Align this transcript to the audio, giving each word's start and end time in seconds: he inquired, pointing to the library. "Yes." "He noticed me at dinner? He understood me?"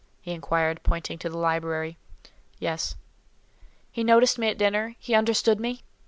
he 0.19 0.31
inquired, 0.31 0.81
pointing 0.81 1.19
to 1.19 1.29
the 1.29 1.37
library. 1.37 1.95
"Yes." 2.57 2.95
"He 3.91 4.03
noticed 4.03 4.39
me 4.39 4.47
at 4.47 4.57
dinner? 4.57 4.95
He 4.97 5.13
understood 5.13 5.59
me?" 5.59 5.83